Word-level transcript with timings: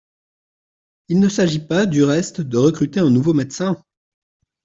Il 1.09 1.19
ne 1.19 1.29
s’agit 1.29 1.63
pas, 1.67 1.85
du 1.85 2.03
reste, 2.03 2.41
de 2.41 2.57
recruter 2.57 2.99
un 2.99 3.11
nouveau 3.11 3.35
médecin. 3.35 3.79